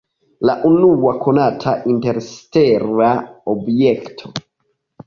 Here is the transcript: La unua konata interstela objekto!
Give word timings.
La 0.49 0.53
unua 0.69 1.11
konata 1.27 1.75
interstela 1.95 3.13
objekto! 3.57 4.35